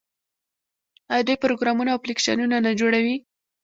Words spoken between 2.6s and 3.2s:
نه جوړوي؟